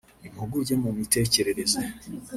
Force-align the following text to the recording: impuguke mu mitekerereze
impuguke 0.27 0.73
mu 0.83 0.89
mitekerereze 0.97 1.81